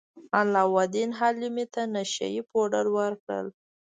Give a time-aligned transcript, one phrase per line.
[0.37, 3.47] علاوالدین حلیمې ته نشه يي پوډر ورکړل.